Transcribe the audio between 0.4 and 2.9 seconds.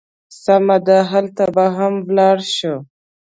سمه ده، هلته به هم ولاړ شو.